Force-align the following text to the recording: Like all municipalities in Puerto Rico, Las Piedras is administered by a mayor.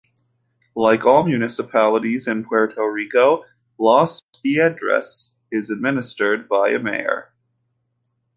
Like 0.75 1.05
all 1.05 1.25
municipalities 1.27 2.27
in 2.27 2.43
Puerto 2.43 2.91
Rico, 2.91 3.43
Las 3.77 4.23
Piedras 4.41 5.35
is 5.51 5.69
administered 5.69 6.49
by 6.49 6.69
a 6.71 6.79
mayor. 6.79 7.31